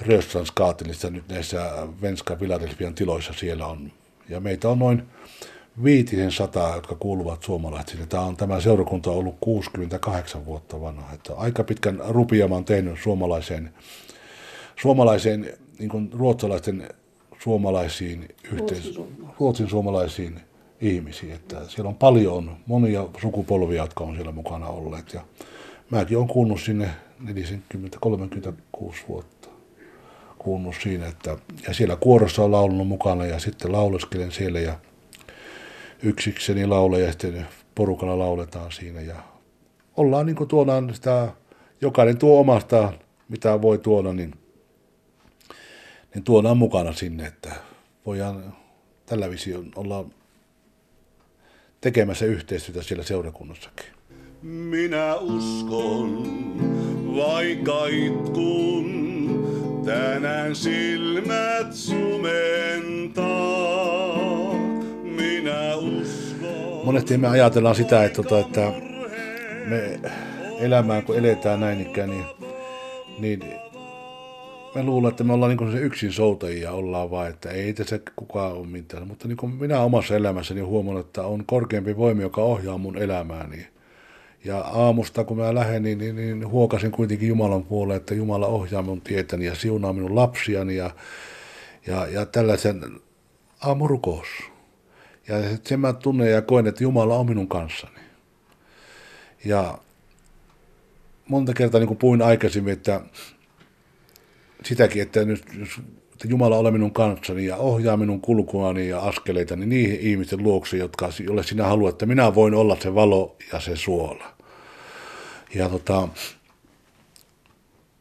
Röstranskaatilissa 0.00 1.10
nyt 1.10 1.28
näissä 1.28 1.72
Venska 2.02 2.36
Philadelphian 2.36 2.94
tiloissa 2.94 3.32
siellä 3.32 3.66
on. 3.66 3.92
Ja 4.28 4.40
meitä 4.40 4.68
on 4.68 4.78
noin 4.78 5.02
viitisen 5.84 6.32
sataa, 6.32 6.74
jotka 6.74 6.94
kuuluvat 6.94 7.42
suomalaisille. 7.42 8.06
Tämä 8.06 8.22
on 8.22 8.36
tämä 8.36 8.60
seurakunta 8.60 9.10
on 9.10 9.16
ollut 9.16 9.36
68 9.40 10.46
vuotta 10.46 10.80
vanha. 10.80 11.12
Että 11.12 11.34
aika 11.34 11.64
pitkän 11.64 12.02
rupiaman 12.08 12.64
tehnyt 12.64 12.98
suomalaiseen, 13.02 13.74
suomalaiseen 14.76 15.52
niin 15.78 16.10
ruotsalaisten 16.12 16.88
suomalaisiin 17.42 18.28
yhteis- 18.52 19.00
Ruotsin 19.40 19.68
suomalaisiin 19.68 20.40
ihmisiä. 20.80 21.34
Että 21.34 21.68
siellä 21.68 21.88
on 21.88 21.96
paljon, 21.96 22.56
monia 22.66 23.06
sukupolvia, 23.20 23.82
jotka 23.82 24.04
on 24.04 24.14
siellä 24.14 24.32
mukana 24.32 24.68
olleet. 24.68 25.14
Ja 25.14 25.20
mäkin 25.90 26.16
olen 26.16 26.28
kuunnut 26.28 26.60
sinne 26.60 26.90
40-36 27.24 27.30
vuotta. 29.08 29.48
Kuunnut 30.38 30.74
siinä, 30.82 31.06
että, 31.06 31.38
ja 31.68 31.74
siellä 31.74 31.96
kuorossa 31.96 32.42
on 32.44 32.52
laulunut 32.52 32.88
mukana 32.88 33.26
ja 33.26 33.38
sitten 33.38 33.72
lauleskelen 33.72 34.32
siellä 34.32 34.60
ja 34.60 34.78
yksikseni 36.02 36.66
laule 36.66 37.00
ja 37.00 37.10
sitten 37.10 37.46
porukalla 37.74 38.18
lauletaan 38.18 38.72
siinä 38.72 39.00
ja 39.00 39.16
ollaan 39.96 40.26
niin 40.26 40.36
kuin 40.36 40.48
tuodaan 40.48 40.94
sitä, 40.94 41.28
jokainen 41.80 42.18
tuo 42.18 42.40
omasta, 42.40 42.92
mitä 43.28 43.62
voi 43.62 43.78
tuoda, 43.78 44.12
niin, 44.12 44.34
niin 46.14 46.24
tuodaan 46.24 46.56
mukana 46.56 46.92
sinne, 46.92 47.26
että 47.26 47.52
voidaan 48.06 48.56
tällä 49.06 49.30
visioon 49.30 49.70
olla 49.76 50.04
tekemässä 51.86 52.26
yhteistyötä 52.26 52.82
siellä 52.82 53.04
seurakunnassakin. 53.04 53.86
Minä 54.42 55.14
uskon, 55.14 56.22
vaikka 57.16 57.86
itkun, 57.86 58.92
tänään 59.84 60.56
silmät 60.56 61.72
sumentaa. 61.72 63.24
Minä 65.02 65.76
uskon. 65.76 66.84
Monesti 66.84 67.18
me 67.18 67.28
ajatellaan 67.28 67.74
sitä, 67.74 68.04
että, 68.04 68.22
tota, 68.22 68.38
että 68.38 68.72
me 69.66 70.00
elämään 70.60 71.02
kun 71.02 71.16
eletään 71.16 71.60
näin 71.60 71.80
ikään, 71.80 72.10
niin, 72.10 72.24
niin 73.18 73.40
me 74.76 74.82
luulen, 74.82 75.10
että 75.10 75.24
me 75.24 75.32
ollaan 75.32 75.56
niin 75.56 75.72
se 75.72 75.78
yksin 75.78 76.12
soutajia, 76.12 76.72
ollaan 76.72 77.10
vaan, 77.10 77.30
että 77.30 77.50
ei 77.50 77.72
tässä 77.72 78.00
kukaan 78.16 78.52
ole 78.52 78.66
mitään. 78.66 79.08
Mutta 79.08 79.28
niin 79.28 79.54
minä 79.60 79.80
omassa 79.80 80.16
elämässäni 80.16 80.60
huomannut, 80.60 81.06
että 81.06 81.22
on 81.22 81.44
korkeampi 81.46 81.96
voima, 81.96 82.22
joka 82.22 82.42
ohjaa 82.42 82.78
mun 82.78 82.98
elämääni. 82.98 83.66
Ja 84.44 84.58
aamusta, 84.58 85.24
kun 85.24 85.36
mä 85.36 85.54
lähden, 85.54 85.82
niin, 85.82 85.98
niin, 85.98 86.16
niin 86.16 86.48
huokasin 86.48 86.90
kuitenkin 86.90 87.28
Jumalan 87.28 87.64
puoleen, 87.64 87.96
että 87.96 88.14
Jumala 88.14 88.46
ohjaa 88.46 88.82
mun 88.82 89.00
tietäni 89.00 89.46
ja 89.46 89.54
siunaa 89.54 89.92
minun 89.92 90.14
lapsiani 90.14 90.76
ja, 90.76 90.90
ja, 91.86 92.06
ja 92.06 92.26
tällaisen 92.26 92.82
aamurukous. 93.60 94.28
Ja 95.28 95.36
sen 95.64 95.80
mä 95.80 95.92
tunnen 95.92 96.30
ja 96.30 96.42
koen, 96.42 96.66
että 96.66 96.82
Jumala 96.82 97.16
on 97.16 97.26
minun 97.26 97.48
kanssani. 97.48 98.00
Ja 99.44 99.78
monta 101.28 101.54
kertaa, 101.54 101.80
niin 101.80 101.88
kuin 101.88 101.98
puhuin 101.98 102.22
aikaisemmin, 102.22 102.72
että 102.72 103.00
sitäkin, 104.66 105.02
että 105.02 105.24
nyt 105.24 105.44
että 106.16 106.28
Jumala 106.28 106.56
ole 106.56 106.70
minun 106.70 106.92
kanssani 106.92 107.46
ja 107.46 107.56
ohjaa 107.56 107.96
minun 107.96 108.20
kulkuani 108.20 108.88
ja 108.88 109.00
askeleitani 109.00 109.66
niihin 109.66 110.00
ihmisten 110.00 110.42
luokse, 110.42 110.76
jotka, 110.76 111.10
jolle 111.26 111.42
sinä 111.42 111.64
haluat, 111.64 111.94
että 111.94 112.06
minä 112.06 112.34
voin 112.34 112.54
olla 112.54 112.76
se 112.80 112.94
valo 112.94 113.36
ja 113.52 113.60
se 113.60 113.76
suola. 113.76 114.24
Ja 115.54 115.68
tota, 115.68 116.08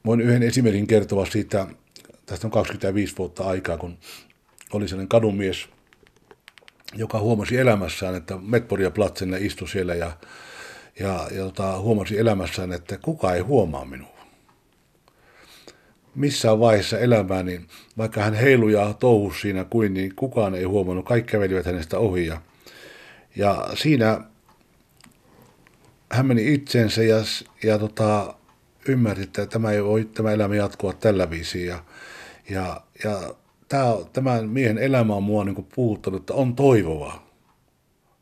voin 0.05 0.21
yhden 0.21 0.43
esimerkin 0.43 0.87
kertoa 0.87 1.25
siitä, 1.25 1.67
tästä 2.25 2.47
on 2.47 2.51
25 2.51 3.17
vuotta 3.17 3.43
aikaa, 3.43 3.77
kun 3.77 3.97
oli 4.73 4.87
sellainen 4.87 5.09
kadunmies, 5.09 5.67
joka 6.93 7.19
huomasi 7.19 7.57
elämässään, 7.57 8.15
että 8.15 8.37
Metporia 8.37 8.91
Platsenne 8.91 9.37
istui 9.37 9.67
siellä 9.67 9.95
ja, 9.95 10.11
ja, 10.99 11.27
ja 11.31 11.43
tota, 11.43 11.79
huomasi 11.79 12.19
elämässään, 12.19 12.73
että 12.73 12.97
kuka 12.97 13.33
ei 13.33 13.41
huomaa 13.41 13.85
minua 13.85 14.14
missään 16.15 16.59
vaiheessa 16.59 16.99
elämää, 16.99 17.43
niin 17.43 17.67
vaikka 17.97 18.21
hän 18.21 18.33
heilu 18.33 18.69
ja 18.69 18.93
siinä 19.41 19.63
kuin, 19.63 19.93
niin 19.93 20.15
kukaan 20.15 20.55
ei 20.55 20.63
huomannut, 20.63 21.05
kaikki 21.05 21.31
kävelivät 21.31 21.65
hänestä 21.65 21.99
ohi. 21.99 22.25
Ja, 22.25 22.41
ja 23.35 23.67
siinä 23.73 24.21
hän 26.11 26.25
meni 26.25 26.53
itsensä 26.53 27.03
ja, 27.03 27.17
ja 27.63 27.79
tota, 27.79 28.33
ymmärsi, 28.87 29.23
että 29.23 29.45
tämä 29.45 29.71
ei 29.71 29.83
voi 29.83 30.05
tämä 30.05 30.31
elämä 30.31 30.55
jatkua 30.55 30.93
tällä 30.93 31.29
viisiin. 31.29 31.67
Ja, 31.67 31.83
ja, 32.49 32.81
ja 33.03 33.35
tämä, 33.69 33.95
tämän 34.13 34.49
miehen 34.49 34.77
elämä 34.77 35.15
on 35.15 35.23
mua 35.23 35.43
niin 35.43 35.67
puhuttanut, 35.75 36.21
että 36.21 36.33
on 36.33 36.55
toivova. 36.55 37.25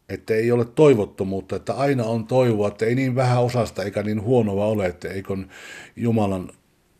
Että 0.10 0.34
ei 0.34 0.52
ole 0.52 0.66
toivottomuutta, 0.66 1.56
että 1.56 1.74
aina 1.74 2.04
on 2.04 2.28
toivoa, 2.28 2.68
että 2.68 2.86
ei 2.86 2.96
niin 2.96 3.16
vähän 3.16 3.44
osasta 3.44 3.84
eikä 3.84 4.04
niin 4.04 4.22
huonoa 4.22 4.66
ole, 4.66 4.86
että 4.86 5.08
eikö 5.08 5.38
Jumalan 5.96 6.50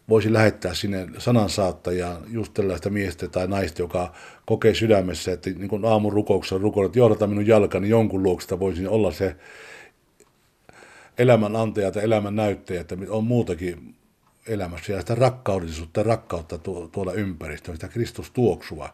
voisi 0.10 0.34
lähettää 0.34 0.74
sinne 0.74 1.08
sanansaattajaa 1.18 2.22
just 2.28 2.54
tällaista 2.54 2.90
miestä 2.90 3.28
tai 3.28 3.48
naista, 3.48 3.82
joka 3.82 4.14
kokee 4.46 4.74
sydämessä, 4.74 5.32
että 5.32 5.50
niin 5.50 5.70
kuin 5.70 5.86
aamun 5.86 6.14
rukouksessa 6.14 6.58
rukoilee, 6.58 6.86
että 6.88 7.00
johdata 7.00 7.28
minun 7.28 7.48
jalkani 7.48 7.90
jonkun 7.90 8.24
luoksesta, 8.24 8.60
voisin 8.60 8.90
olla 8.90 9.12
se 9.12 9.36
elämän 11.18 11.56
antaja 11.56 11.92
tai 11.92 12.04
elämän 12.04 12.36
näyttäjä, 12.36 12.82
että 12.82 12.98
on 13.10 13.24
muutakin 13.24 13.96
elämässä 14.48 14.94
ja 14.94 15.00
sitä 15.00 15.16
rakkaudellisuutta 15.16 16.04
rakkautta 16.04 16.58
tuolla 16.92 17.14
ympäristöllä, 17.14 17.76
sitä 17.76 17.88
Kristus 17.88 18.32
tuoksua. 18.32 18.90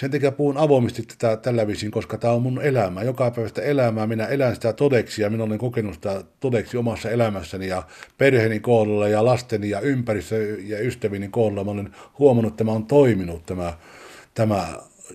Sen 0.00 0.10
takia 0.10 0.32
puhun 0.32 0.56
avoimesti 0.56 1.02
tätä 1.02 1.36
tällä 1.36 1.66
visin, 1.66 1.90
koska 1.90 2.18
tämä 2.18 2.32
on 2.32 2.42
mun 2.42 2.62
elämä, 2.62 3.02
joka 3.02 3.30
päivästä 3.30 3.62
elämää. 3.62 4.06
Minä 4.06 4.26
elän 4.26 4.54
sitä 4.54 4.72
todeksi 4.72 5.22
ja 5.22 5.30
minä 5.30 5.44
olen 5.44 5.58
kokenut 5.58 5.94
sitä 5.94 6.24
todeksi 6.40 6.76
omassa 6.76 7.10
elämässäni 7.10 7.68
ja 7.68 7.82
perheeni 8.18 8.60
kohdalla 8.60 9.08
ja 9.08 9.24
lasteni 9.24 9.70
ja 9.70 9.80
ympäristö 9.80 10.56
ja 10.64 10.80
ystävini 10.80 11.28
kohdalla. 11.28 11.64
Mä 11.64 11.70
olen 11.70 11.94
huomannut, 12.18 12.52
että 12.52 12.58
tämä 12.58 12.72
on 12.72 12.86
toiminut 12.86 13.46
tämä, 13.46 13.72
tämä 14.34 14.66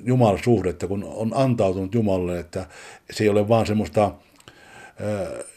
Jumalan 0.04 0.44
suhde, 0.44 0.70
että 0.70 0.88
kun 0.88 1.04
on 1.04 1.32
antautunut 1.36 1.96
Jumalalle, 1.96 2.40
että 2.40 2.66
se 3.12 3.24
ei 3.24 3.30
ole 3.30 3.48
vaan 3.48 3.66
semmoista 3.66 4.12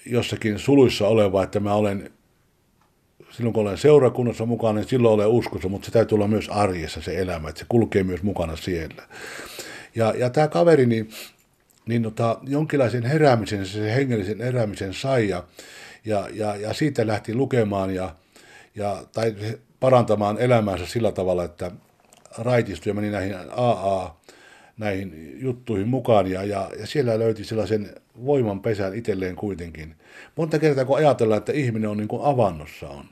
jossakin 0.07 0.59
suluissa 0.59 1.09
olevaa, 1.09 1.45
että 1.45 1.61
mä 1.61 1.75
olen 1.75 2.11
silloin 3.39 3.55
kun 3.55 3.63
olen 3.63 3.79
seurakunnassa 3.79 4.47
mukana, 4.47 4.73
niin 4.73 4.89
silloin 4.89 5.15
olen 5.15 5.29
uskossa, 5.29 5.69
mutta 5.69 5.87
se 5.87 5.93
täytyy 5.93 6.17
olla 6.17 6.29
myös 6.29 6.49
arjessa 6.49 7.01
se 7.01 7.19
elämä, 7.19 7.49
että 7.49 7.59
se 7.59 7.67
kulkee 7.69 8.03
myös 8.03 8.23
mukana 8.23 8.57
siellä. 8.57 9.03
Ja, 9.95 10.15
ja 10.17 10.31
tämä 10.31 10.49
kaveri, 10.49 10.87
niin, 10.87 11.11
niin 11.87 12.03
tota, 12.03 12.39
jonkinlaisen 12.43 13.05
heräämisen, 13.05 13.67
se 13.67 13.95
hengellisen 13.95 14.41
heräämisen 14.41 14.95
sai 14.95 15.29
ja, 15.29 15.45
ja, 16.05 16.29
ja, 16.33 16.57
ja 16.57 16.75
siitä 16.75 17.07
lähti 17.07 17.35
lukemaan 17.35 17.95
ja, 17.95 18.15
ja, 18.75 19.03
tai 19.13 19.35
parantamaan 19.81 20.39
elämäänsä 20.39 20.87
sillä 20.87 21.13
tavalla, 21.13 21.45
että 21.45 21.71
raitistui 22.39 22.91
ja 22.91 22.95
meni 22.95 23.11
näihin 23.11 23.35
AA, 23.51 24.21
näihin 24.79 25.37
juttuihin 25.41 25.89
mukaan 25.89 26.27
ja, 26.27 26.45
ja, 26.45 26.71
ja 26.79 26.87
siellä 26.87 27.19
löyti 27.19 27.45
sellaisen 27.45 27.95
voiman 28.25 28.61
pesän 28.61 28.95
itselleen 28.95 29.37
kuitenkin. 29.37 29.95
Monta 30.37 30.59
kertaa 30.59 30.85
kun 30.85 30.97
ajatellaan, 30.97 31.39
että 31.39 31.53
ihminen 31.53 31.91
on 31.91 31.97
niin 31.97 32.09
kuin 32.09 32.23
avannossa 32.25 32.89
on, 32.89 33.05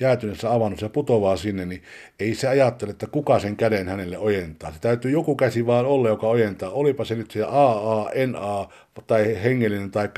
jäätyneessä 0.00 0.52
avannossa 0.52 0.86
ja 0.86 0.90
putovaa 0.90 1.36
sinne, 1.36 1.66
niin 1.66 1.82
ei 2.20 2.34
se 2.34 2.48
ajattele, 2.48 2.90
että 2.90 3.06
kuka 3.06 3.38
sen 3.38 3.56
käden 3.56 3.88
hänelle 3.88 4.18
ojentaa. 4.18 4.72
Se 4.72 4.80
täytyy 4.80 5.10
joku 5.10 5.34
käsi 5.34 5.66
vaan 5.66 5.86
olla, 5.86 6.08
joka 6.08 6.28
ojentaa. 6.28 6.70
Olipa 6.70 7.04
se 7.04 7.14
nyt 7.14 7.30
se 7.30 7.42
AA, 7.42 8.10
NA 8.26 8.68
tai 9.06 9.42
hengellinen 9.42 9.90
tai 9.90 10.08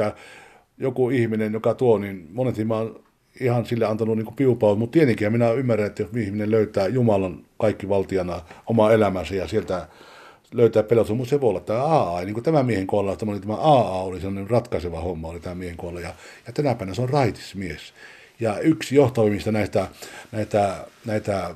joku 0.79 1.11
ihminen, 1.11 1.53
joka 1.53 1.75
tuo, 1.75 1.99
niin 1.99 2.29
monesti 2.33 2.65
mä 2.65 2.77
oon 2.77 3.05
ihan 3.41 3.67
sille 3.67 3.87
antanut 3.87 4.17
niin 4.17 4.37
piupaut, 4.37 4.79
mutta 4.79 4.93
tietenkin 4.93 5.33
minä 5.33 5.51
ymmärrän, 5.51 5.87
että 5.87 6.03
jos 6.03 6.11
ihminen 6.17 6.51
löytää 6.51 6.87
Jumalan 6.87 7.45
kaikki 7.59 7.89
valtiana 7.89 8.41
omaa 8.67 8.93
elämänsä 8.93 9.35
ja 9.35 9.49
sieltä 9.49 9.87
löytää 10.55 10.83
pelotus, 10.83 11.17
mutta 11.17 11.31
se 11.31 11.41
voi 11.41 11.51
olla 11.51 11.61
tämä 11.61 11.85
AA, 11.85 12.21
niin 12.21 12.35
kuin 12.35 12.45
tämä 12.45 12.63
miehen 12.63 12.87
kohdalla, 12.87 13.17
tämä 13.17 13.55
AA 13.55 14.03
oli 14.03 14.21
sellainen 14.21 14.51
ratkaiseva 14.51 15.01
homma, 15.01 15.29
oli 15.29 15.41
tämä 15.41 15.55
miehen 15.55 15.77
kohdalla, 15.77 16.01
ja, 16.01 16.15
ja 16.47 16.53
tänä 16.53 16.75
päivänä 16.75 16.95
se 16.95 17.03
on 17.03 17.09
raitis 17.09 17.55
mies. 17.55 17.95
Ja 18.43 18.59
yksi 18.59 18.95
johtavimmista 18.95 19.53
näistä, 19.53 19.89
näitä, 20.33 20.87
näitä, 21.07 21.55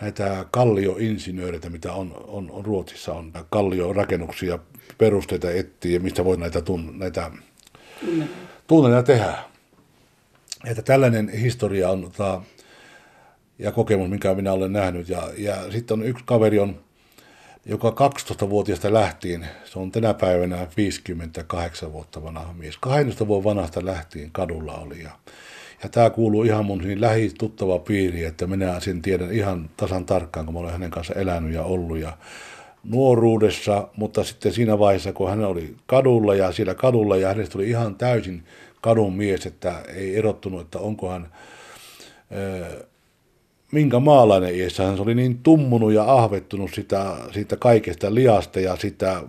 näitä 0.00 0.44
kallioinsinööreitä, 0.50 1.70
mitä 1.70 1.92
on, 1.92 2.24
on, 2.26 2.50
on 2.50 2.64
Ruotsissa, 2.64 3.12
on 3.12 3.32
kalliorakennuksia, 3.50 4.58
perusteita 4.98 5.50
etsiä, 5.50 5.98
mistä 5.98 6.24
voi 6.24 6.36
näitä, 6.36 6.60
tun, 6.60 6.98
näitä 6.98 7.30
tunneja 8.66 9.02
tehdä. 9.02 9.34
Että 10.64 10.82
tällainen 10.82 11.28
historia 11.28 11.90
on 11.90 12.12
ta, 12.16 12.42
ja 13.58 13.72
kokemus, 13.72 14.10
minkä 14.10 14.34
minä 14.34 14.52
olen 14.52 14.72
nähnyt. 14.72 15.08
Ja, 15.08 15.28
ja 15.38 15.72
sitten 15.72 16.00
on 16.00 16.06
yksi 16.06 16.24
kaveri, 16.26 16.58
on, 16.58 16.80
joka 17.66 17.90
12-vuotiaasta 17.90 18.92
lähtien, 18.92 19.48
se 19.64 19.78
on 19.78 19.90
tänä 19.90 20.14
päivänä 20.14 20.66
58 20.76 21.92
vuotta 21.92 22.22
vanha 22.22 22.52
mies, 22.52 22.76
12 22.78 23.26
vuotta 23.26 23.48
vanhasta 23.48 23.84
lähtien 23.84 24.30
kadulla 24.30 24.72
oli. 24.72 25.02
Ja, 25.02 25.10
ja 25.84 25.90
tämä 25.90 26.10
kuuluu 26.10 26.42
ihan 26.42 26.64
mun 26.64 26.78
niin 26.78 27.00
lähituttava 27.00 27.78
piiri, 27.78 28.24
että 28.24 28.46
minä 28.46 28.80
sen 28.80 29.02
tiedän 29.02 29.32
ihan 29.32 29.70
tasan 29.76 30.06
tarkkaan, 30.06 30.46
kun 30.46 30.54
mä 30.54 30.60
olen 30.60 30.72
hänen 30.72 30.90
kanssa 30.90 31.14
elänyt 31.14 31.54
ja 31.54 31.62
ollut. 31.62 31.98
Ja 31.98 32.16
nuoruudessa, 32.84 33.88
mutta 33.96 34.24
sitten 34.24 34.52
siinä 34.52 34.78
vaiheessa, 34.78 35.12
kun 35.12 35.30
hän 35.30 35.44
oli 35.44 35.74
kadulla 35.86 36.34
ja 36.34 36.52
siellä 36.52 36.74
kadulla 36.74 37.16
ja 37.16 37.28
hänestä 37.28 37.52
tuli 37.52 37.68
ihan 37.68 37.94
täysin 37.94 38.44
kadun 38.80 39.14
mies, 39.14 39.46
että 39.46 39.82
ei 39.94 40.16
erottunut, 40.16 40.60
että 40.60 40.78
onko 40.78 41.10
hän 41.10 41.28
minkä 43.72 44.00
maalainen 44.00 44.54
iässä. 44.54 44.84
Hän 44.84 45.00
oli 45.00 45.14
niin 45.14 45.38
tummunut 45.38 45.92
ja 45.92 46.12
ahvettunut 46.12 46.74
sitä, 46.74 47.16
siitä 47.32 47.56
kaikesta 47.56 48.14
liasta 48.14 48.60
ja 48.60 48.76
sitä 48.76 49.22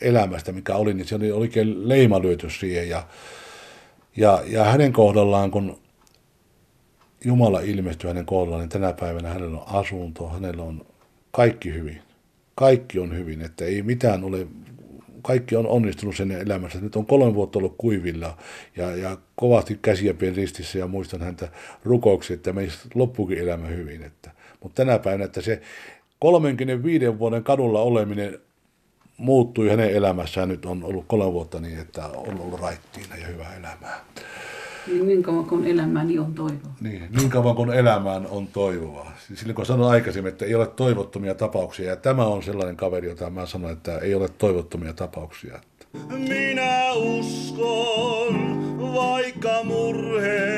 elämästä, 0.00 0.52
mikä 0.52 0.76
oli, 0.76 0.94
niin 0.94 1.06
se 1.06 1.14
oli 1.14 1.32
oikein 1.32 1.88
leima 1.88 2.22
lyöty 2.22 2.50
siihen. 2.50 2.88
Ja, 2.88 3.02
ja, 4.16 4.42
ja 4.46 4.64
hänen 4.64 4.92
kohdallaan, 4.92 5.50
kun 5.50 5.78
Jumala 7.24 7.60
ilmestyi 7.60 8.08
hänen 8.08 8.26
kohdallaan, 8.26 8.60
niin 8.60 8.68
tänä 8.68 8.92
päivänä 8.92 9.28
hänellä 9.28 9.58
on 9.58 9.64
asunto, 9.66 10.28
hänellä 10.28 10.62
on 10.62 10.86
kaikki 11.30 11.74
hyvin. 11.74 12.02
Kaikki 12.54 12.98
on 12.98 13.16
hyvin, 13.16 13.42
että 13.42 13.64
ei 13.64 13.82
mitään 13.82 14.24
ole 14.24 14.46
kaikki 15.22 15.56
on 15.56 15.66
onnistunut 15.66 16.16
sen 16.16 16.30
elämässä. 16.30 16.80
Nyt 16.80 16.96
on 16.96 17.06
kolme 17.06 17.34
vuotta 17.34 17.58
ollut 17.58 17.74
kuivilla 17.78 18.36
ja, 18.76 18.96
ja 18.96 19.16
kovasti 19.36 19.78
käsiä 19.82 20.14
ristissä 20.36 20.78
ja 20.78 20.86
muistan 20.86 21.20
häntä 21.20 21.48
rukouksia, 21.84 22.34
että 22.34 22.52
meistä 22.52 22.88
loppukin 22.94 23.38
elämä 23.38 23.66
hyvin. 23.66 24.02
Että, 24.02 24.30
mutta 24.62 24.84
tänä 24.84 24.98
päivänä, 24.98 25.24
että 25.24 25.40
se 25.40 25.62
35 26.18 27.18
vuoden 27.18 27.44
kadulla 27.44 27.80
oleminen 27.80 28.38
muuttui 29.16 29.68
hänen 29.68 29.90
elämässään. 29.90 30.48
Nyt 30.48 30.64
on 30.64 30.84
ollut 30.84 31.04
kolme 31.08 31.32
vuotta 31.32 31.60
niin, 31.60 31.78
että 31.78 32.06
on 32.06 32.40
ollut 32.40 32.60
raittiina 32.60 33.16
ja 33.16 33.26
hyvää 33.26 33.56
elämää. 33.56 34.04
Niin, 34.88 35.06
niin 35.06 35.22
kauan 35.22 35.44
kuin 35.44 35.64
elämäni 35.64 36.18
on 36.18 36.34
toivoa. 36.34 36.72
Niin, 36.80 37.02
niin 37.18 37.30
kauan 37.30 37.56
kuin 37.56 37.70
elämään 37.70 38.26
on 38.26 38.46
toivoa. 38.46 39.12
Silloin 39.34 39.54
kun 39.54 39.66
sanoin 39.66 39.90
aikaisemmin, 39.90 40.32
että 40.32 40.44
ei 40.44 40.54
ole 40.54 40.66
toivottomia 40.66 41.34
tapauksia, 41.34 41.88
ja 41.88 41.96
tämä 41.96 42.24
on 42.24 42.42
sellainen 42.42 42.76
kaveri, 42.76 43.08
jota 43.08 43.30
mä 43.30 43.46
sanon, 43.46 43.70
että 43.70 43.98
ei 43.98 44.14
ole 44.14 44.28
toivottomia 44.28 44.92
tapauksia. 44.92 45.60
Minä 46.08 46.92
uskon, 46.92 48.34
vaikka 48.94 49.64
murhe 49.64 50.57